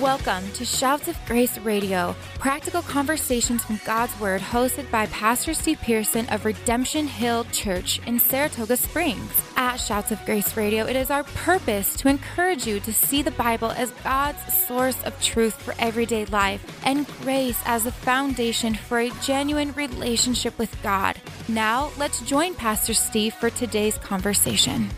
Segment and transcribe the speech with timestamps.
[0.00, 5.78] Welcome to Shouts of Grace Radio, practical conversations from God's Word, hosted by Pastor Steve
[5.80, 9.30] Pearson of Redemption Hill Church in Saratoga Springs.
[9.56, 13.30] At Shouts of Grace Radio, it is our purpose to encourage you to see the
[13.30, 18.98] Bible as God's source of truth for everyday life and grace as the foundation for
[18.98, 21.20] a genuine relationship with God.
[21.46, 24.90] Now, let's join Pastor Steve for today's conversation.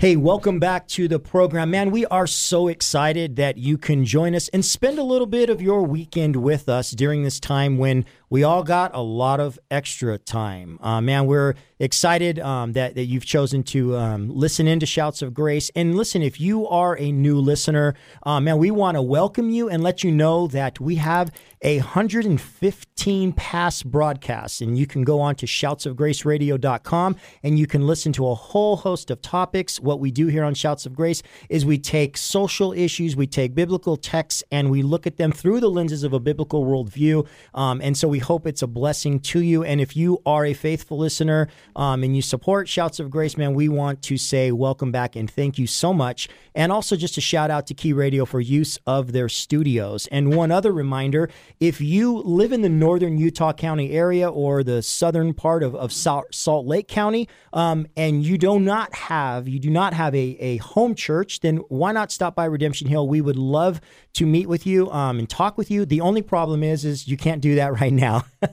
[0.00, 1.72] Hey, welcome back to the program.
[1.72, 5.50] Man, we are so excited that you can join us and spend a little bit
[5.50, 9.58] of your weekend with us during this time when we all got a lot of
[9.70, 10.78] extra time.
[10.82, 15.32] Uh, man, we're excited um, that, that you've chosen to um, listen into Shouts of
[15.32, 15.70] Grace.
[15.74, 19.68] And listen, if you are a new listener, uh, man, we want to welcome you
[19.68, 21.30] and let you know that we have
[21.62, 24.60] a 115 past broadcasts.
[24.60, 29.10] And you can go on to shoutsofgraceradio.com and you can listen to a whole host
[29.10, 29.80] of topics.
[29.80, 33.54] What we do here on Shouts of Grace is we take social issues, we take
[33.54, 37.26] biblical texts, and we look at them through the lenses of a biblical worldview.
[37.54, 39.64] Um, and so we hope it's a blessing to you.
[39.64, 43.54] And if you are a faithful listener um, and you support Shouts of Grace, man,
[43.54, 46.28] we want to say welcome back and thank you so much.
[46.54, 50.06] And also just a shout out to Key Radio for use of their studios.
[50.08, 51.30] And one other reminder
[51.60, 55.92] if you live in the northern Utah County area or the southern part of, of
[55.92, 60.56] Salt Lake County, um, and you do not have you do not have a, a
[60.58, 63.08] home church, then why not stop by Redemption Hill?
[63.08, 63.80] We would love
[64.14, 65.86] to meet with you um, and talk with you.
[65.86, 68.07] The only problem is is you can't do that right now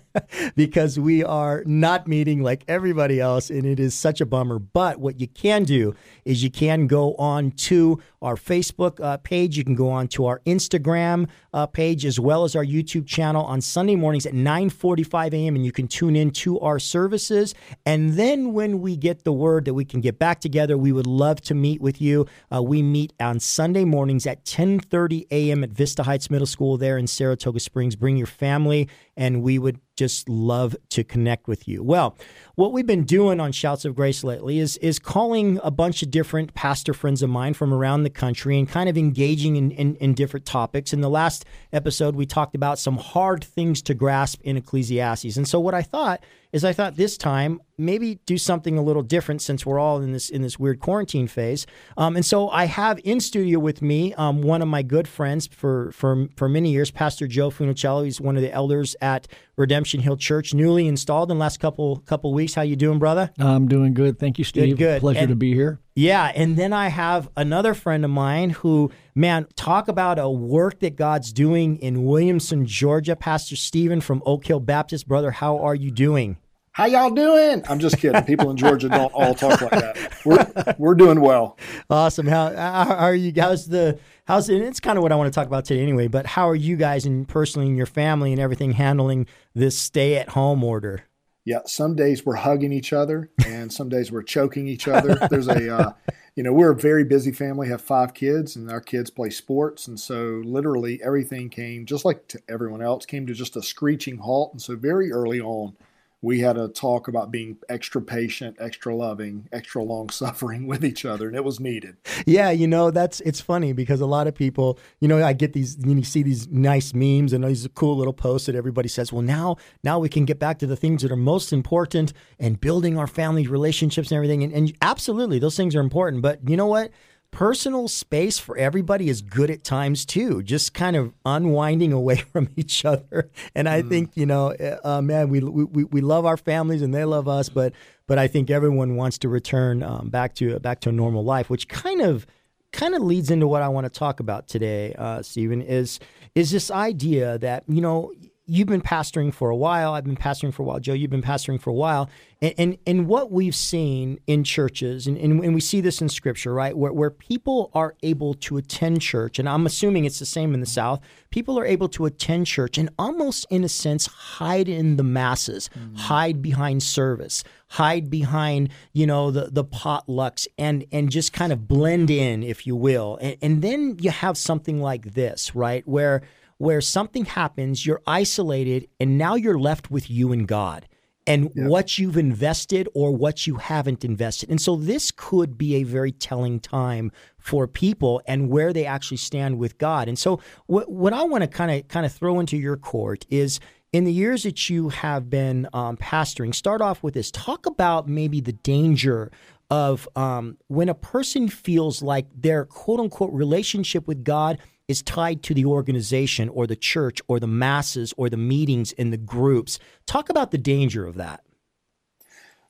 [0.56, 4.59] because we are not meeting like everybody else, and it is such a bummer.
[4.59, 9.58] But what you can do is you can go on to our Facebook uh, page.
[9.58, 13.44] You can go on to our Instagram uh, page as well as our YouTube channel
[13.44, 15.56] on Sunday mornings at 9:45 a.m.
[15.56, 17.53] and you can tune in to our services.
[17.86, 21.08] And then when we get the word that we can get back together, we would
[21.08, 22.26] love to meet with you.
[22.53, 26.98] Uh, we meet on Sunday mornings at 10:30 a.m at Vista Heights Middle School there
[26.98, 27.95] in Saratoga Springs.
[27.95, 31.83] Bring your family, and we would just love to connect with you.
[31.83, 32.17] Well,
[32.56, 36.11] what we've been doing on Shouts of Grace lately is is calling a bunch of
[36.11, 39.95] different pastor friends of mine from around the country and kind of engaging in, in,
[39.95, 40.94] in different topics.
[40.94, 45.38] In the last episode, we talked about some hard things to grasp in Ecclesiastes.
[45.38, 46.23] And so what I thought
[46.56, 50.14] is I thought this time maybe do something a little different since we're all in
[50.14, 51.67] this in this weird quarantine phase.
[51.98, 55.48] Um, and so I have in studio with me um, one of my good friends
[55.48, 58.06] for for for many years, Pastor Joe Funicello.
[58.06, 59.27] He's one of the elders at
[59.58, 62.54] Redemption Hill Church, newly installed in the last couple couple weeks.
[62.54, 63.32] How you doing, brother?
[63.39, 64.20] I'm doing good.
[64.20, 64.77] Thank you, Steve.
[64.77, 64.77] Good.
[64.77, 65.02] good.
[65.02, 65.80] Pleasure and, to be here.
[65.95, 70.80] Yeah, and then I have another friend of mine who, man, talk about a work
[70.80, 73.15] that God's doing in Williamson, Georgia.
[73.15, 75.32] Pastor Stephen from Oak Hill Baptist, brother.
[75.32, 76.38] How are you doing?
[76.75, 77.63] How y'all doing?
[77.69, 78.21] I'm just kidding.
[78.23, 80.25] People in Georgia don't all talk like that.
[80.25, 81.58] We're we're doing well.
[81.89, 82.27] Awesome.
[82.27, 83.31] How, how are you?
[83.33, 86.09] How's the how's and it's kind of what I want to talk about today anyway.
[86.09, 90.17] But how are you guys and personally and your family and everything handling this stay
[90.17, 91.05] at home order?
[91.45, 95.15] Yeah, some days we're hugging each other, and some days we're choking each other.
[95.30, 95.93] There's a, uh,
[96.35, 97.69] you know, we're a very busy family.
[97.69, 102.27] Have five kids, and our kids play sports, and so literally everything came just like
[102.27, 104.52] to everyone else came to just a screeching halt.
[104.52, 105.77] And so very early on,
[106.25, 111.05] we had a talk about being extra patient, extra loving, extra long suffering with each
[111.05, 111.97] other, and it was needed.
[112.25, 115.53] Yeah, you know that's it's funny because a lot of people, you know, I get
[115.53, 119.21] these, you, see these nice memes and these cool little posts that everybody says, well,
[119.21, 122.97] now now we can get back to the things that are most important and building
[122.97, 126.23] our family relationships and everything, and, and absolutely those things are important.
[126.23, 126.89] But you know what?
[127.35, 130.41] Personal space for everybody is good at times too.
[130.41, 133.29] Just kind of unwinding away from each other.
[133.53, 133.89] And I mm.
[133.89, 137.27] think you know, uh, uh, man, we, we we love our families and they love
[137.27, 137.73] us, but
[138.07, 141.50] but I think everyone wants to return um, back to back to a normal life,
[141.50, 142.25] which kind of
[142.71, 145.62] kind of leads into what I want to talk about today, uh, Stephen.
[145.62, 146.00] Is
[146.35, 148.13] is this idea that you know
[148.48, 149.94] you've been pastoring for a while.
[149.94, 150.80] I've been pastoring for a while.
[150.80, 152.10] Joe, you've been pastoring for a while.
[152.42, 156.10] And, and, and what we've seen in churches, and, and, and, we see this in
[156.10, 160.25] scripture, right, where, where people are able to attend church, and I'm assuming it's the
[160.25, 161.00] same in the South,
[161.31, 165.69] people are able to attend church and almost, in a sense, hide in the masses,
[165.77, 165.98] mm.
[165.98, 171.68] hide behind service, hide behind, you know, the, the potlucks, and, and just kind of
[171.68, 173.18] blend in, if you will.
[173.21, 176.21] And, and then you have something like this, right, where–
[176.57, 180.87] where something happens, you're isolated, and now you're left with you and God
[181.27, 184.49] and what you've invested or what you haven't invested.
[184.49, 189.17] And so this could be a very telling time for people and where they actually
[189.17, 190.07] stand with God.
[190.07, 193.25] And so what, what I want to kind of kind of throw into your court
[193.29, 193.59] is
[193.91, 197.31] in the years that you have been um, pastoring, start off with this.
[197.31, 199.31] Talk about maybe the danger
[199.71, 205.41] of um, when a person feels like their quote unquote relationship with God is tied
[205.43, 209.79] to the organization or the church or the masses or the meetings in the groups.
[210.05, 211.43] Talk about the danger of that.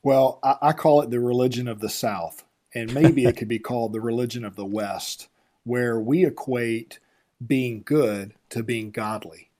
[0.02, 3.58] Well, I, I call it the religion of the South, and maybe it could be
[3.58, 5.28] called the religion of the West,
[5.64, 7.00] where we equate
[7.44, 9.50] being good to being godly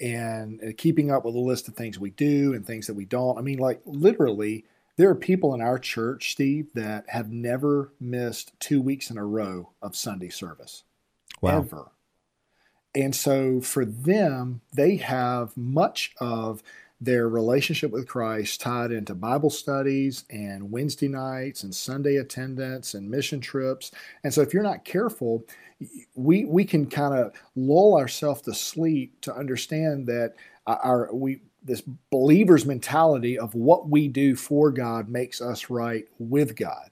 [0.00, 3.04] and uh, keeping up with a list of things we do and things that we
[3.04, 3.38] don't.
[3.38, 4.64] I mean, like literally,
[4.96, 9.24] there are people in our church, Steve, that have never missed two weeks in a
[9.24, 10.82] row of Sunday service.
[11.40, 11.58] Wow.
[11.58, 11.92] Ever.
[12.94, 16.62] And so for them, they have much of
[17.00, 23.10] their relationship with Christ tied into Bible studies and Wednesday nights and Sunday attendance and
[23.10, 23.90] mission trips.
[24.22, 25.44] And so if you're not careful,
[26.14, 30.34] we we can kind of lull ourselves to sleep to understand that
[30.66, 36.54] our we this believer's mentality of what we do for God makes us right with
[36.54, 36.91] God.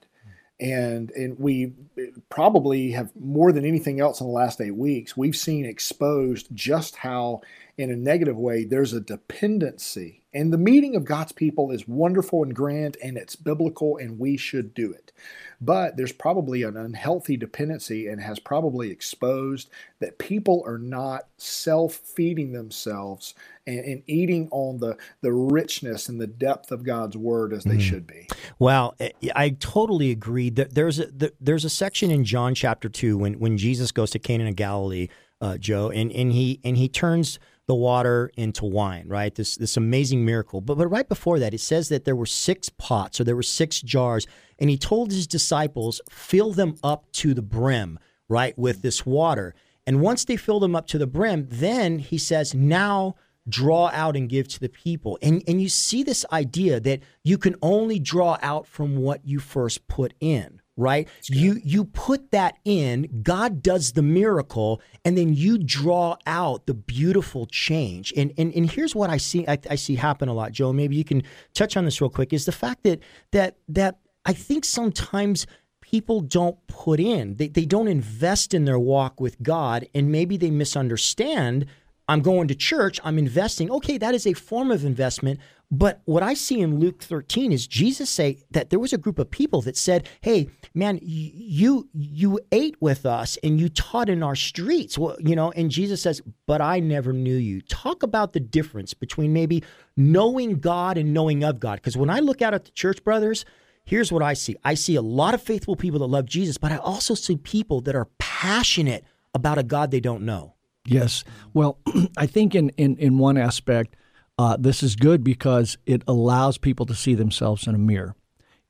[0.61, 5.17] And and we eh, probably have more than anything else in the last eight weeks,
[5.17, 7.41] we've seen exposed just how
[7.77, 12.43] in a negative way there's a dependency and the meeting of God's people is wonderful
[12.43, 15.11] and grand and it's biblical and we should do it.
[15.59, 19.69] But there's probably an unhealthy dependency and has probably exposed
[19.99, 23.35] that people are not self feeding themselves
[23.67, 27.77] and, and, eating on the, the richness and the depth of God's word as they
[27.77, 27.81] mm.
[27.81, 28.27] should be.
[28.57, 30.49] Well, eh, I totally agree.
[30.49, 34.47] There's a, there's a section in John chapter 2 when, when Jesus goes to Cana
[34.47, 35.09] of Galilee,
[35.41, 37.37] uh, Joe, and, and, he, and he turns
[37.67, 39.33] the water into wine, right?
[39.33, 40.61] This this amazing miracle.
[40.61, 43.43] But but right before that, it says that there were six pots or there were
[43.43, 44.27] six jars,
[44.59, 49.53] and he told his disciples, fill them up to the brim, right, with this water.
[49.85, 53.15] And once they fill them up to the brim, then he says, now
[53.49, 55.17] draw out and give to the people.
[55.21, 59.39] And and you see this idea that you can only draw out from what you
[59.39, 61.07] first put in right?
[61.25, 66.73] You you put that in, God does the miracle, and then you draw out the
[66.73, 68.13] beautiful change.
[68.15, 70.73] And and, and here's what I see I, I see happen a lot, Joe.
[70.73, 71.23] Maybe you can
[71.53, 72.33] touch on this real quick.
[72.33, 72.99] Is the fact that
[73.31, 75.45] that that I think sometimes
[75.81, 80.37] people don't put in they, they don't invest in their walk with god and maybe
[80.37, 81.65] they misunderstand
[82.07, 85.37] i'm going to church i'm investing okay that is a form of investment
[85.73, 89.17] but what I see in Luke 13 is Jesus say that there was a group
[89.17, 94.21] of people that said, "Hey, man, you you ate with us and you taught in
[94.21, 98.33] our streets." Well, you know, and Jesus says, "But I never knew you." Talk about
[98.33, 99.63] the difference between maybe
[99.95, 101.75] knowing God and knowing of God.
[101.75, 103.45] Because when I look out at the church brothers,
[103.85, 104.57] here's what I see.
[104.65, 107.79] I see a lot of faithful people that love Jesus, but I also see people
[107.81, 110.55] that are passionate about a God they don't know.
[110.85, 111.23] Yes.
[111.53, 111.79] Well,
[112.17, 113.95] I think in in in one aspect
[114.37, 118.15] uh, this is good because it allows people to see themselves in a mirror.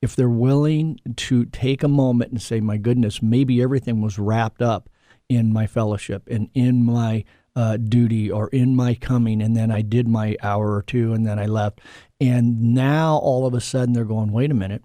[0.01, 4.61] If they're willing to take a moment and say, my goodness, maybe everything was wrapped
[4.61, 4.89] up
[5.29, 7.23] in my fellowship and in my
[7.55, 11.25] uh, duty or in my coming, and then I did my hour or two and
[11.25, 11.81] then I left.
[12.19, 14.83] And now all of a sudden they're going, wait a minute,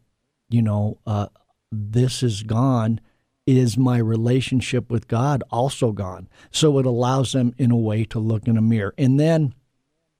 [0.51, 1.29] you know, uh,
[1.73, 3.01] this is gone
[3.47, 6.29] is my relationship with God also gone?
[6.51, 8.93] So it allows them in a way to look in a mirror.
[8.99, 9.55] And then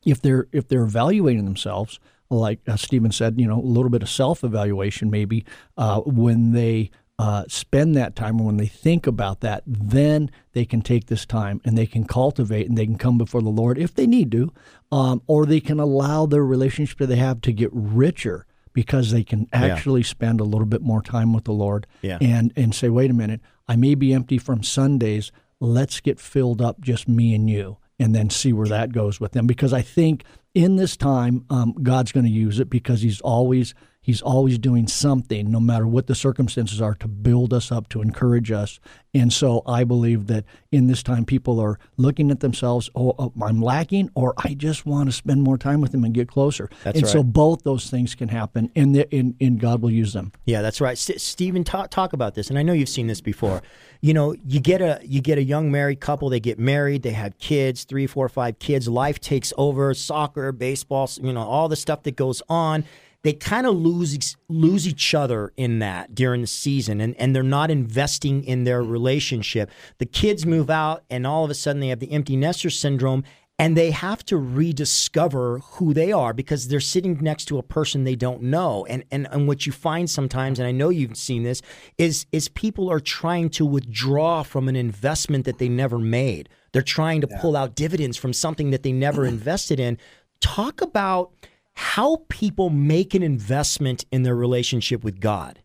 [0.07, 2.01] if they're if they're evaluating themselves,
[2.31, 5.45] like uh, Stephen said, you know, a little bit of self evaluation maybe
[5.77, 10.65] uh, when they uh, spend that time or when they think about that, then they
[10.65, 13.79] can take this time and they can cultivate and they can come before the Lord
[13.79, 14.53] if they need to,
[14.93, 19.25] um, or they can allow their relationship that they have to get richer because they
[19.25, 20.07] can actually yeah.
[20.07, 22.19] spend a little bit more time with the Lord yeah.
[22.21, 25.33] and and say, wait a minute, I may be empty from Sundays.
[25.59, 29.33] Let's get filled up, just me and you and then see where that goes with
[29.33, 29.47] them.
[29.47, 30.25] Because I think
[30.55, 33.75] in this time, um, God's going to use it because He's always
[34.07, 38.03] He's always doing something, no matter what the circumstances are, to build us up, to
[38.03, 38.79] encourage us.
[39.13, 43.33] And so I believe that in this time, people are looking at themselves, oh, oh
[43.43, 46.71] I'm lacking, or I just want to spend more time with Him and get closer.
[46.85, 47.13] That's and right.
[47.13, 50.31] so both those things can happen, and, the, and, and God will use them.
[50.45, 50.93] Yeah, that's right.
[50.93, 53.61] S- Stephen, talk, talk about this, and I know you've seen this before.
[54.03, 56.29] You know, you get a you get a young married couple.
[56.29, 57.03] They get married.
[57.03, 58.87] They have kids, three, four, five kids.
[58.87, 59.95] Life takes over.
[59.95, 62.85] Soccer, baseball, you know, all the stuff that goes on
[63.27, 67.43] they kind of lose lose each other in that during the season and, and they're
[67.43, 69.69] not investing in their relationship.
[69.99, 73.25] The kids move out and all of a sudden they have the empty nester syndrome
[73.59, 78.05] and they have to rediscover who they are because they're sitting next to a person
[78.05, 78.87] they don't know.
[78.87, 81.63] And and, and what you find sometimes, and I know you've seen this,
[81.99, 86.49] is is people are trying to withdraw from an investment that they never made.
[86.71, 87.41] They're trying to yeah.
[87.41, 89.99] pull out dividends from something that they never invested in.
[90.41, 91.33] Talk about
[91.77, 95.61] how people make an investment in their relationship with God.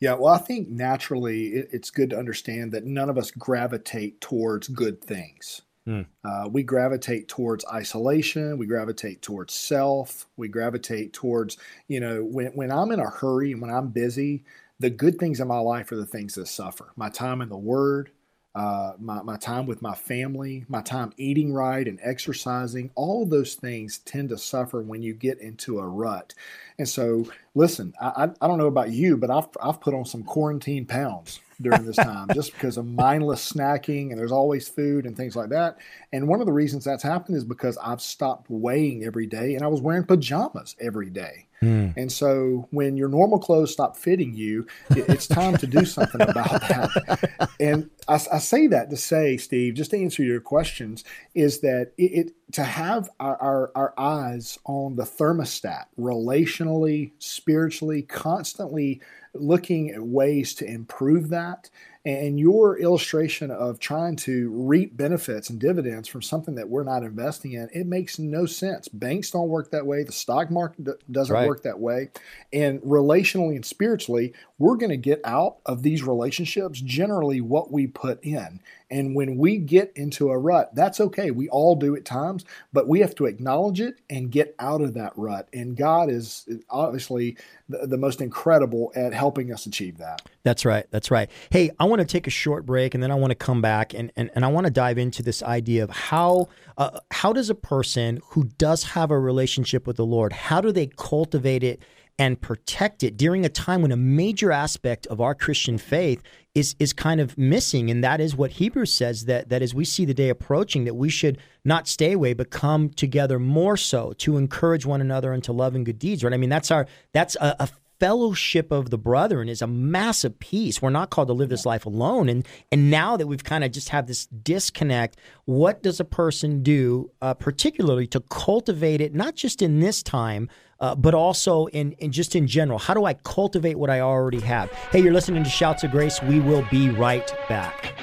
[0.00, 4.20] Yeah, well, I think naturally it, it's good to understand that none of us gravitate
[4.20, 5.62] towards good things.
[5.86, 6.06] Mm.
[6.24, 8.56] Uh, we gravitate towards isolation.
[8.56, 10.26] We gravitate towards self.
[10.36, 11.58] We gravitate towards,
[11.88, 14.44] you know, when, when I'm in a hurry and when I'm busy,
[14.78, 16.92] the good things in my life are the things that suffer.
[16.96, 18.10] My time in the Word,
[18.54, 23.54] uh, my, my time with my family, my time eating right and exercising, all those
[23.54, 26.34] things tend to suffer when you get into a rut.
[26.78, 30.22] And so, listen, I, I don't know about you, but I've, I've put on some
[30.22, 35.16] quarantine pounds during this time just because of mindless snacking and there's always food and
[35.16, 35.78] things like that.
[36.12, 39.64] And one of the reasons that's happened is because I've stopped weighing every day and
[39.64, 41.46] I was wearing pajamas every day.
[41.64, 41.96] Mm.
[41.96, 46.20] And so when your normal clothes stop fitting you, it, it's time to do something
[46.20, 47.50] about that.
[47.58, 51.04] And I, I, say that to say, Steve, just to answer your questions,
[51.34, 58.02] is that it, it to have our, our, our eyes on the thermostat relationally, spiritually,
[58.02, 59.00] constantly
[59.34, 61.70] looking at ways to improve that
[62.04, 67.02] and your illustration of trying to reap benefits and dividends from something that we're not
[67.02, 68.88] investing in, it makes no sense.
[68.88, 70.02] Banks don't work that way.
[70.02, 71.48] The stock market doesn't right.
[71.48, 72.10] work that way.
[72.52, 77.86] And relationally and spiritually, we're going to get out of these relationships generally what we
[77.86, 78.60] put in.
[78.90, 81.30] And when we get into a rut, that's okay.
[81.30, 84.94] We all do at times, but we have to acknowledge it and get out of
[84.94, 85.48] that rut.
[85.52, 87.36] And God is obviously
[87.68, 90.22] the, the most incredible at helping us achieve that.
[90.44, 90.86] That's right.
[90.90, 91.30] That's right.
[91.50, 93.94] Hey, I want to take a short break and then I want to come back
[93.94, 97.50] and, and, and I want to dive into this idea of how uh, how does
[97.50, 101.82] a person who does have a relationship with the Lord, how do they cultivate it
[102.18, 106.22] and protect it during a time when a major aspect of our Christian faith
[106.54, 107.90] is is kind of missing?
[107.90, 110.94] And that is what Hebrews says that that as we see the day approaching that
[110.94, 115.42] we should not stay away but come together more so to encourage one another and
[115.44, 116.32] to love and good deeds right?
[116.32, 117.68] I mean that's our that's a, a
[118.00, 120.82] fellowship of the brethren is a massive piece.
[120.82, 122.28] We're not called to live this life alone.
[122.28, 126.62] And and now that we've kind of just have this disconnect, what does a person
[126.62, 130.48] do, uh, particularly to cultivate it, not just in this time,
[130.80, 132.78] uh, but also in, in just in general.
[132.78, 134.70] How do I cultivate what I already have?
[134.90, 136.22] Hey, you're listening to Shouts of Grace.
[136.22, 137.94] We will be right back.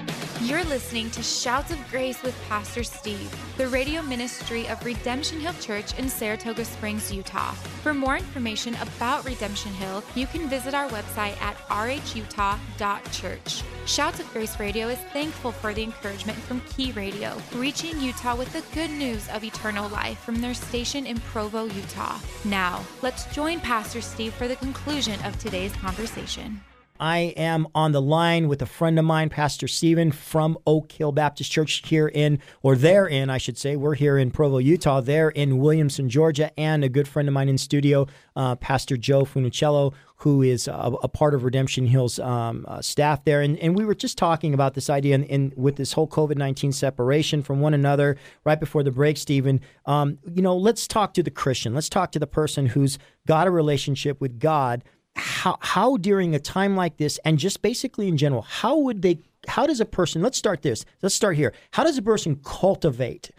[0.42, 5.54] You're listening to Shouts of Grace with Pastor Steve, the radio ministry of Redemption Hill
[5.62, 7.52] Church in Saratoga Springs, Utah.
[7.84, 13.64] For more information about Redemption Hill, you can visit our website at rhutah.church.
[13.86, 18.54] Shouts of Grace Radio is thankful for the encouragement from Key Radio, reaching Utah with
[18.54, 22.20] the good news of eternal life from their station in Provo, Utah.
[22.46, 26.62] Now, let's join Pastor Steve for the conclusion of today's conversation.
[27.02, 31.12] I am on the line with a friend of mine, Pastor Stephen from Oak Hill
[31.12, 33.76] Baptist Church here in, or there in, I should say.
[33.76, 35.02] We're here in Provo, Utah.
[35.02, 38.06] They're in Williamson, Georgia, and a good friend of mine in studio,
[38.36, 43.26] uh, Pastor Joe Funicello, who is a, a part of Redemption Hill's um, uh, staff
[43.26, 43.42] there.
[43.42, 46.38] And, and we were just talking about this idea in, in with this whole COVID
[46.38, 49.60] 19 separation from one another right before the break, Stephen.
[49.88, 51.74] Um, you know, let's talk to the Christian.
[51.74, 54.84] Let's talk to the person who's got a relationship with God
[55.16, 59.20] how how during a time like this and just basically in general how would they
[59.48, 61.54] how does a person let's start this let's start here.
[61.72, 63.32] How does a person cultivate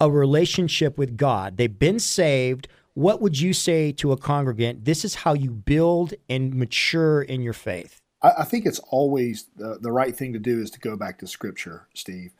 [0.00, 1.56] a relationship with god?
[1.56, 2.68] They've been saved.
[2.94, 7.40] What would you say to a congregant this is how you build and mature in
[7.40, 10.80] your faith i, I think it's always the, the right thing to do is to
[10.80, 12.32] go back to scripture steve.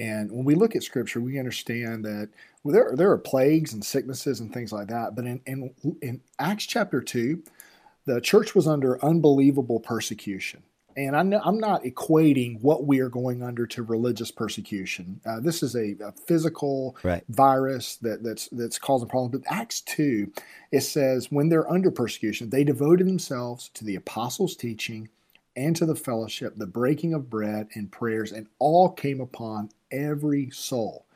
[0.00, 2.30] And when we look at scripture we understand that
[2.62, 5.14] well, there, there are plagues and sicknesses and things like that.
[5.14, 7.42] But in, in, in acts chapter 2
[8.08, 10.62] the church was under unbelievable persecution.
[10.96, 15.20] And I'm not equating what we are going under to religious persecution.
[15.24, 17.22] Uh, this is a, a physical right.
[17.28, 19.38] virus that, that's that's causing problems.
[19.38, 20.32] But Acts two,
[20.72, 25.08] it says when they're under persecution, they devoted themselves to the apostles' teaching
[25.54, 30.50] and to the fellowship, the breaking of bread and prayers, and all came upon every
[30.50, 31.06] soul.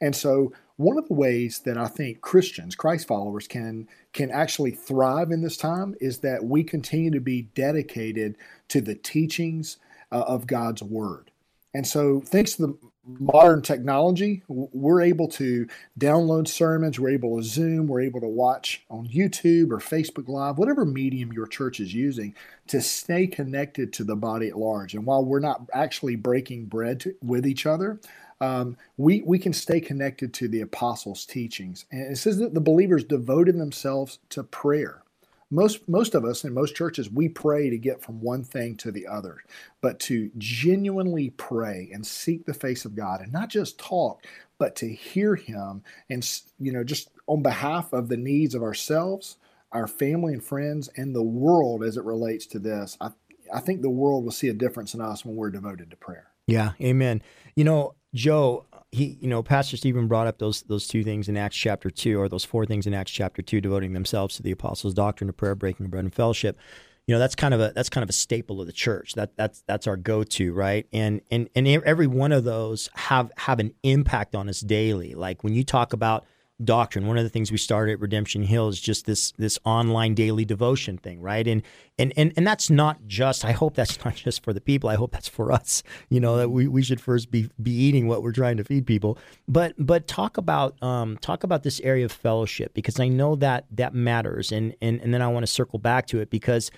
[0.00, 4.70] And so one of the ways that I think Christians, Christ followers, can can actually
[4.70, 8.36] thrive in this time is that we continue to be dedicated
[8.68, 9.76] to the teachings
[10.10, 11.30] uh, of God's Word.
[11.74, 15.66] And so, thanks to the modern technology, we're able to
[15.98, 20.58] download sermons, we're able to Zoom, we're able to watch on YouTube or Facebook Live,
[20.58, 22.34] whatever medium your church is using,
[22.68, 24.94] to stay connected to the body at large.
[24.94, 27.98] And while we're not actually breaking bread to, with each other,
[28.40, 31.86] um, we, we can stay connected to the apostles' teachings.
[31.90, 35.02] And it says that the believers devoted themselves to prayer.
[35.50, 38.92] Most, most of us in most churches, we pray to get from one thing to
[38.92, 39.38] the other,
[39.80, 44.24] but to genuinely pray and seek the face of God and not just talk,
[44.58, 46.28] but to hear Him and,
[46.58, 49.38] you know, just on behalf of the needs of ourselves,
[49.72, 52.98] our family and friends, and the world as it relates to this.
[53.00, 53.10] I,
[53.52, 56.28] I think the world will see a difference in us when we're devoted to prayer.
[56.46, 57.22] Yeah, amen.
[57.56, 61.36] You know, Joe, he, you know, Pastor Stephen brought up those those two things in
[61.36, 64.50] Acts chapter two, or those four things in Acts chapter two, devoting themselves to the
[64.50, 66.58] apostles' doctrine of prayer, breaking bread, and fellowship.
[67.06, 69.14] You know, that's kind of a that's kind of a staple of the church.
[69.14, 70.86] That that's that's our go to, right?
[70.92, 75.14] And and and every one of those have have an impact on us daily.
[75.14, 76.24] Like when you talk about
[76.62, 77.06] doctrine.
[77.06, 80.44] One of the things we started at Redemption Hill is just this this online daily
[80.44, 81.46] devotion thing, right?
[81.46, 81.62] And
[81.98, 83.44] and and and that's not just.
[83.44, 84.90] I hope that's not just for the people.
[84.90, 85.82] I hope that's for us.
[86.08, 88.86] You know that we, we should first be be eating what we're trying to feed
[88.86, 89.18] people.
[89.46, 93.66] But but talk about um, talk about this area of fellowship because I know that
[93.72, 94.50] that matters.
[94.52, 96.70] And and and then I want to circle back to it because.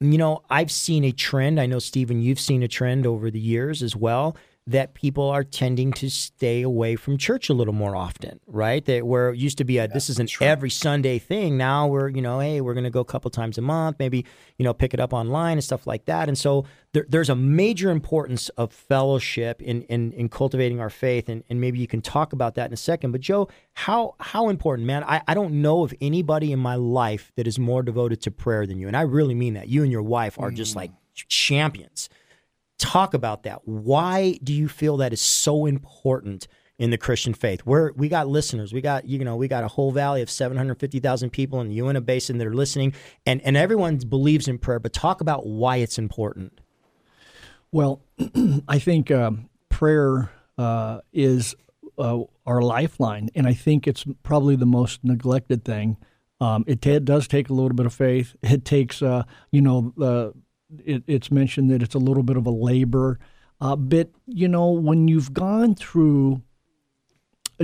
[0.00, 1.58] You know, I've seen a trend.
[1.58, 5.44] I know, Stephen, you've seen a trend over the years as well that people are
[5.44, 8.82] tending to stay away from church a little more often, right?
[8.86, 10.48] That where it used to be a this is an right.
[10.48, 11.58] every Sunday thing.
[11.58, 14.24] Now we're you know, hey, we're going to go a couple times a month, maybe
[14.56, 16.28] you know, pick it up online and stuff like that.
[16.28, 21.28] And so there, there's a major importance of fellowship in in, in cultivating our faith,
[21.28, 23.12] and, and maybe you can talk about that in a second.
[23.12, 25.04] But Joe, how how important, man?
[25.04, 28.66] I, I don't know of anybody in my life that is more devoted to prayer
[28.66, 29.68] than you, and I really mean that.
[29.68, 30.56] You and your wife are mm.
[30.56, 32.08] just like champions
[32.78, 33.66] talk about that.
[33.66, 37.64] Why do you feel that is so important in the Christian faith?
[37.64, 38.72] We're, we got listeners.
[38.72, 41.60] We got you know we got a whole valley of seven hundred fifty thousand people
[41.60, 42.94] in the Uinta Basin that are listening,
[43.26, 44.80] and and everyone believes in prayer.
[44.80, 46.60] But talk about why it's important.
[47.72, 48.02] Well,
[48.68, 51.56] I think um, prayer uh, is
[51.98, 55.96] uh, our lifeline, and I think it's probably the most neglected thing.
[56.40, 58.36] Um, it, t- it, does take a little bit of faith.
[58.42, 60.38] It takes, uh, you know, uh,
[60.84, 63.18] it, it's mentioned that it's a little bit of a labor.
[63.60, 66.42] Uh, but, you know, when you've gone through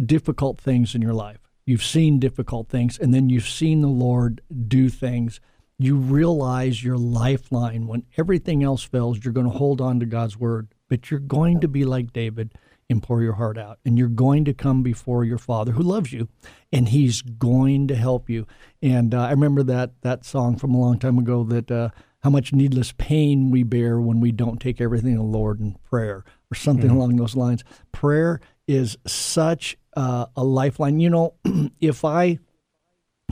[0.07, 4.41] difficult things in your life, you've seen difficult things, and then you've seen the Lord
[4.69, 5.41] do things,
[5.79, 7.87] you realize your lifeline.
[7.87, 11.61] When everything else fails, you're going to hold on to God's word, but you're going
[11.61, 12.55] to be like David
[12.89, 13.79] and pour your heart out.
[13.85, 16.29] And you're going to come before your Father who loves you,
[16.73, 18.47] and He's going to help you.
[18.83, 21.91] And uh, I remember that that song from a long time ago that uh,
[22.23, 25.77] how much needless pain we bear when we don't take everything to the Lord in
[25.85, 26.97] prayer or something mm-hmm.
[26.97, 27.65] along those lines.
[27.93, 31.01] Prayer is such uh, a lifeline.
[31.01, 31.35] You know,
[31.81, 32.39] if I,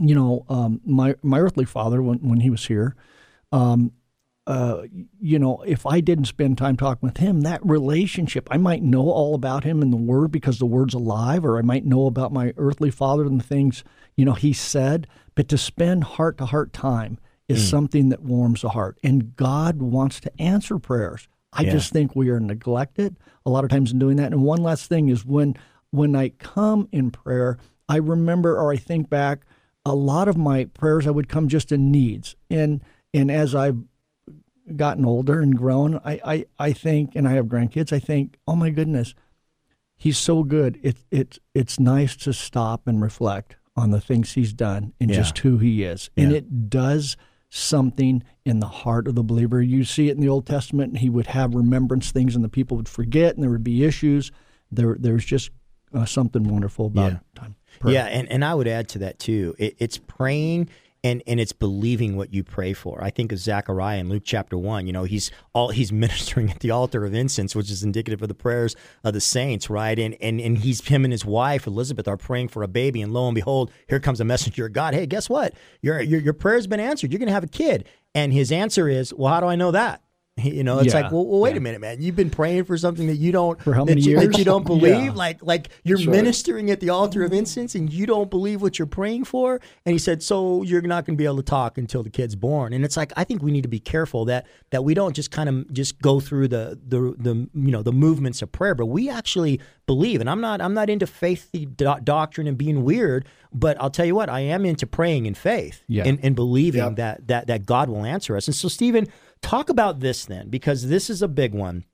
[0.00, 2.96] you know, um, my my earthly father when when he was here,
[3.52, 3.92] um,
[4.46, 4.84] uh,
[5.20, 9.10] you know, if I didn't spend time talking with him, that relationship, I might know
[9.10, 12.32] all about him in the Word because the Word's alive, or I might know about
[12.32, 13.84] my earthly father and the things,
[14.16, 15.06] you know, he said.
[15.34, 17.18] But to spend heart to heart time
[17.48, 17.70] is mm.
[17.70, 18.98] something that warms the heart.
[19.02, 21.28] And God wants to answer prayers.
[21.52, 21.72] I yeah.
[21.72, 24.32] just think we are neglected a lot of times in doing that.
[24.32, 25.56] And one last thing is when
[25.90, 27.56] when I come in prayer,
[27.88, 29.46] I remember or I think back
[29.86, 32.36] a lot of my prayers I would come just in needs.
[32.50, 32.82] And
[33.14, 33.78] and as I've
[34.76, 38.54] gotten older and grown, I, I, I think and I have grandkids, I think, oh
[38.54, 39.14] my goodness,
[39.96, 40.78] he's so good.
[40.82, 45.16] It, it, it's nice to stop and reflect on the things he's done and yeah.
[45.16, 46.10] just who he is.
[46.16, 46.38] And yeah.
[46.38, 47.16] it does
[47.50, 49.62] something in the heart of the believer.
[49.62, 52.48] You see it in the Old Testament, and he would have remembrance things, and the
[52.48, 54.30] people would forget, and there would be issues.
[54.70, 55.50] There, there's just
[55.94, 57.18] uh, something wonderful about yeah.
[57.34, 57.56] time.
[57.80, 57.94] Prayer.
[57.94, 59.54] Yeah, and, and I would add to that too.
[59.58, 60.68] It, it's praying
[61.04, 63.02] and and it's believing what you pray for.
[63.02, 64.86] I think of Zechariah in Luke chapter one.
[64.86, 68.28] You know, he's all he's ministering at the altar of incense, which is indicative of
[68.28, 69.98] the prayers of the saints, right?
[69.98, 73.12] And and and he's him and his wife Elizabeth are praying for a baby, and
[73.12, 74.94] lo and behold, here comes a messenger of God.
[74.94, 75.54] Hey, guess what?
[75.82, 77.12] Your your your prayer's been answered.
[77.12, 77.88] You're going to have a kid.
[78.14, 80.02] And his answer is, well, how do I know that?
[80.58, 81.58] You know, it's yeah, like, well, well wait yeah.
[81.58, 82.00] a minute, man.
[82.00, 84.38] You've been praying for something that you don't for how many that you, years that
[84.38, 85.04] you don't believe.
[85.04, 85.12] Yeah.
[85.12, 86.10] Like, like you're sure.
[86.10, 89.60] ministering at the altar of incense, and you don't believe what you're praying for.
[89.84, 92.34] And he said, so you're not going to be able to talk until the kid's
[92.34, 92.72] born.
[92.72, 95.30] And it's like, I think we need to be careful that that we don't just
[95.30, 98.86] kind of just go through the the the you know the movements of prayer, but
[98.86, 100.20] we actually believe.
[100.20, 104.06] And I'm not I'm not into faith do- doctrine and being weird, but I'll tell
[104.06, 107.88] you what, I am into praying in faith and, and believing that that that God
[107.88, 108.46] will answer us.
[108.46, 109.08] And so, Stephen
[109.42, 111.84] Talk about this then, because this is a big one.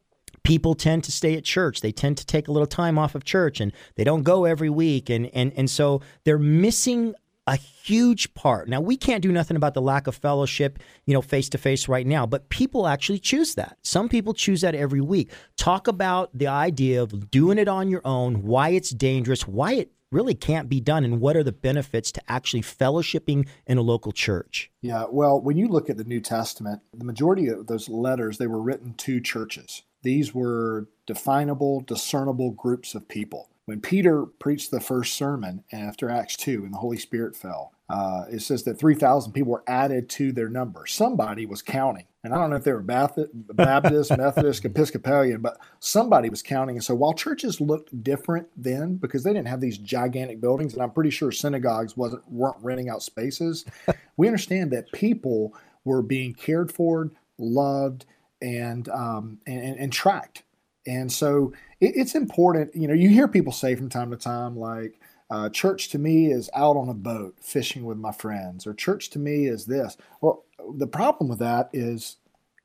[0.43, 1.81] People tend to stay at church.
[1.81, 4.69] They tend to take a little time off of church and they don't go every
[4.69, 5.09] week.
[5.09, 7.15] And, and, and so they're missing
[7.47, 8.69] a huge part.
[8.69, 11.89] Now, we can't do nothing about the lack of fellowship, you know, face to face
[11.89, 13.77] right now, but people actually choose that.
[13.83, 15.31] Some people choose that every week.
[15.57, 19.91] Talk about the idea of doing it on your own, why it's dangerous, why it
[20.15, 24.13] really can't be done and what are the benefits to actually fellowshipping in a local
[24.13, 24.71] church?
[24.81, 28.47] Yeah well when you look at the new testament the majority of those letters they
[28.47, 29.83] were written to churches.
[30.03, 36.37] These were definable discernible groups of people when peter preached the first sermon after acts
[36.37, 40.33] 2 and the holy spirit fell uh, it says that 3,000 people were added to
[40.33, 40.87] their number.
[40.87, 42.07] Somebody was counting.
[42.23, 43.31] And I don't know if they were Baptist,
[44.17, 46.77] Methodist, Episcopalian, but somebody was counting.
[46.77, 50.83] And so while churches looked different then because they didn't have these gigantic buildings, and
[50.83, 53.67] I'm pretty sure synagogues wasn't weren't renting out spaces,
[54.17, 58.07] we understand that people were being cared for, loved,
[58.41, 60.45] and um, and, and tracked.
[60.87, 61.53] And so
[61.85, 62.75] it, it's important.
[62.75, 66.31] You know, you hear people say from time to time, like, uh, church to me
[66.31, 69.97] is out on a boat fishing with my friends, or church to me is this.
[70.21, 70.45] Well,
[70.77, 72.17] the problem with that is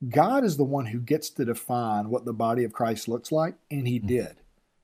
[0.08, 3.54] God is the one who gets to define what the body of Christ looks like,
[3.70, 4.36] and He did.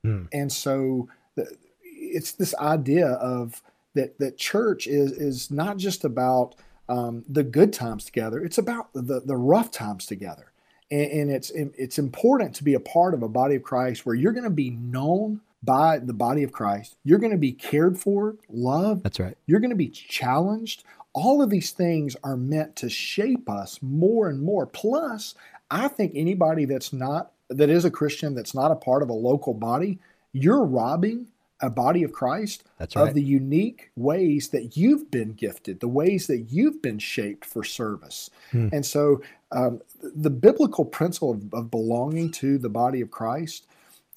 [0.04, 0.28] Mm.
[0.32, 3.62] And so the, it's this idea of
[3.94, 6.54] that that church is is not just about
[6.88, 10.52] um, the good times together; it's about the the rough times together.
[10.90, 14.14] And, and it's it's important to be a part of a body of Christ where
[14.14, 16.96] you're going to be known by the body of Christ.
[17.04, 19.04] You're going to be cared for, loved.
[19.04, 19.36] That's right.
[19.46, 20.84] You're going to be challenged.
[21.12, 24.66] All of these things are meant to shape us more and more.
[24.66, 25.34] Plus,
[25.70, 29.14] I think anybody that's not that is a Christian that's not a part of a
[29.14, 29.98] local body,
[30.32, 31.28] you're robbing
[31.60, 32.96] a body of Christ right.
[32.96, 37.64] of the unique ways that you've been gifted, the ways that you've been shaped for
[37.64, 38.28] service.
[38.50, 38.68] Hmm.
[38.72, 43.66] And so, um, the biblical principle of, of belonging to the body of Christ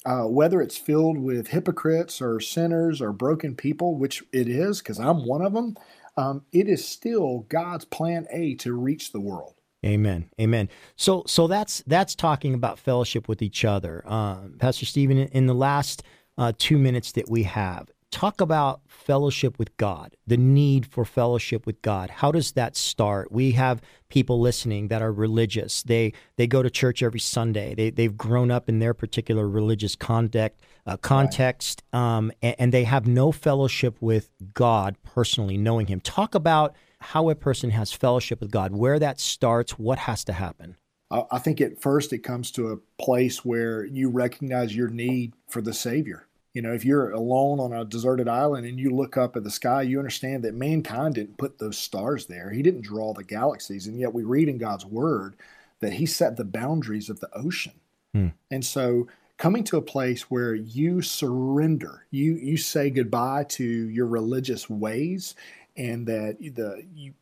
[0.06, 4.98] uh, whether it's filled with hypocrites or sinners or broken people, which it is, because
[4.98, 5.76] I'm one of them,
[6.16, 9.54] um, it is still God's plan A to reach the world.
[9.84, 10.30] Amen.
[10.40, 10.68] Amen.
[10.96, 15.16] So, so that's that's talking about fellowship with each other, um, Pastor Stephen.
[15.16, 16.02] In the last
[16.38, 21.66] uh, two minutes that we have, talk about fellowship with God, the need for fellowship
[21.66, 22.10] with God.
[22.10, 23.30] How does that start?
[23.30, 25.82] We have people listening that are religious.
[25.82, 27.74] They they go to church every Sunday.
[27.74, 32.00] They they've grown up in their particular religious context, uh, context, right.
[32.00, 36.00] um, and, and they have no fellowship with God personally, knowing Him.
[36.00, 40.32] Talk about how a person has fellowship with God, where that starts, what has to
[40.32, 40.76] happen.
[41.10, 45.60] I think at first it comes to a place where you recognize your need for
[45.60, 49.36] the Savior you know, if you're alone on a deserted island and you look up
[49.36, 52.50] at the sky, you understand that mankind didn't put those stars there.
[52.50, 53.86] He didn't draw the galaxies.
[53.86, 55.36] And yet we read in God's word
[55.78, 57.74] that He set the boundaries of the ocean.
[58.12, 58.28] Hmm.
[58.50, 64.06] And so coming to a place where you surrender, you you say goodbye to your
[64.06, 65.36] religious ways
[65.76, 67.14] and that the you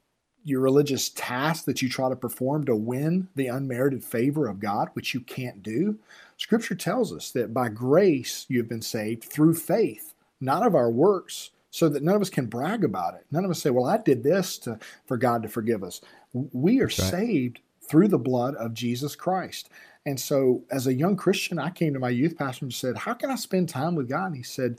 [0.44, 4.88] your religious task that you try to perform to win the unmerited favor of God,
[4.94, 5.98] which you can't do.
[6.36, 10.90] Scripture tells us that by grace you have been saved through faith, not of our
[10.90, 13.26] works, so that none of us can brag about it.
[13.30, 16.00] None of us say, Well, I did this to, for God to forgive us.
[16.32, 16.92] We are right.
[16.92, 19.68] saved through the blood of Jesus Christ.
[20.06, 23.14] And so, as a young Christian, I came to my youth pastor and said, How
[23.14, 24.28] can I spend time with God?
[24.28, 24.78] And he said,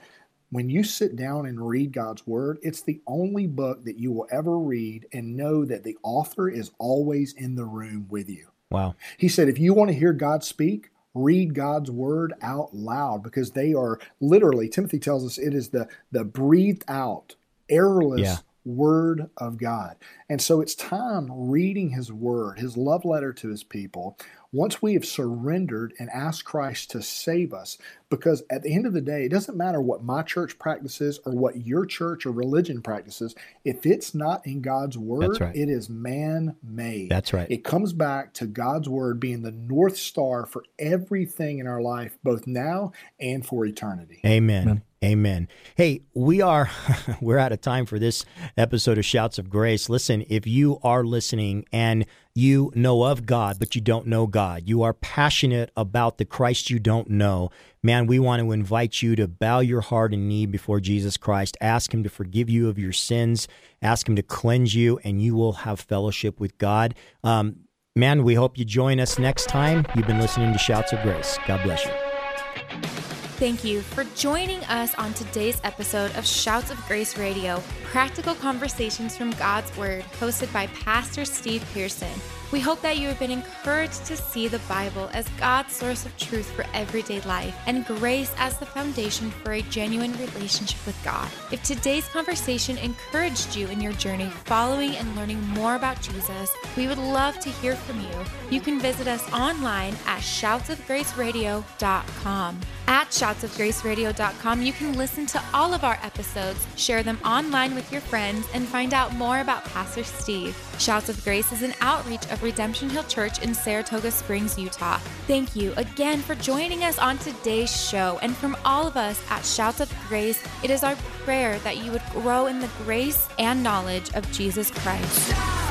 [0.52, 4.28] when you sit down and read God's Word, it's the only book that you will
[4.32, 8.48] ever read and know that the author is always in the room with you.
[8.72, 8.96] Wow.
[9.18, 13.52] He said, if you want to hear God speak, read God's Word out loud because
[13.52, 17.36] they are literally, Timothy tells us it is the, the breathed out,
[17.70, 18.38] errorless yeah.
[18.76, 19.96] Word of God.
[20.30, 24.18] And so it's time reading His Word, His love letter to His people,
[24.52, 27.78] once we have surrendered and asked Christ to save us,
[28.10, 31.34] because at the end of the day, it doesn't matter what my church practices or
[31.34, 33.36] what your church or religion practices.
[33.64, 35.56] If it's not in God's word, right.
[35.56, 37.10] it is man made.
[37.10, 37.50] That's right.
[37.50, 42.18] It comes back to God's word being the North Star for everything in our life,
[42.24, 44.20] both now and for eternity.
[44.26, 44.64] Amen.
[44.64, 44.82] Amen.
[45.04, 45.48] Amen.
[45.76, 46.70] Hey, we are
[47.22, 48.26] we're out of time for this
[48.58, 49.88] episode of Shouts of Grace.
[49.88, 54.64] Listen, if you are listening and you know of God, but you don't know God.
[54.66, 57.50] You are passionate about the Christ you don't know.
[57.82, 61.56] Man, we want to invite you to bow your heart and knee before Jesus Christ.
[61.62, 63.48] Ask Him to forgive you of your sins.
[63.82, 66.94] Ask Him to cleanse you, and you will have fellowship with God.
[67.24, 67.62] Um,
[67.96, 69.86] man, we hope you join us next time.
[69.96, 71.38] You've been listening to Shouts of Grace.
[71.48, 72.99] God bless you.
[73.40, 79.16] Thank you for joining us on today's episode of Shouts of Grace Radio, practical conversations
[79.16, 82.12] from God's Word, hosted by Pastor Steve Pearson.
[82.52, 86.18] We hope that you have been encouraged to see the Bible as God's source of
[86.18, 91.30] truth for everyday life and grace as the foundation for a genuine relationship with God.
[91.52, 96.88] If today's conversation encouraged you in your journey following and learning more about Jesus, we
[96.88, 98.10] would love to hear from you.
[98.50, 102.60] You can visit us online at shoutsofgraceradio.com.
[102.88, 108.02] At shoutsofgraceradio.com, you can listen to all of our episodes, share them online with your
[108.02, 110.58] friends, and find out more about Pastor Steve.
[110.80, 114.98] Shouts of Grace is an outreach of of Redemption Hill Church in Saratoga Springs, Utah.
[115.28, 118.20] Thank you again for joining us on today's show.
[118.22, 121.92] And from all of us at Shouts of Grace, it is our prayer that you
[121.92, 125.69] would grow in the grace and knowledge of Jesus Christ.